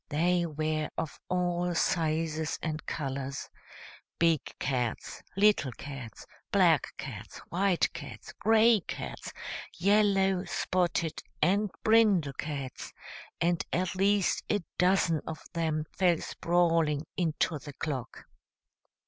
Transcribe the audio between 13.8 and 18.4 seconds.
least a dozen of them fell sprawling into the clock.